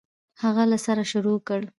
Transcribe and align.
هغه 0.43 0.63
له 0.71 0.77
سره 0.85 1.03
شروع 1.11 1.37
کړ. 1.47 1.61